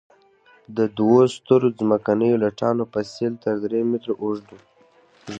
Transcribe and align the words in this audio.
د 0.77 0.79
دوو 0.97 1.19
سترو 1.35 1.67
ځمکنیو 1.79 2.41
لټانو 2.43 2.83
فسیل 2.93 3.33
تر 3.43 3.55
درې 3.63 3.79
مترو 3.91 4.13
اوږده 4.21 4.53
وو. 4.59 4.65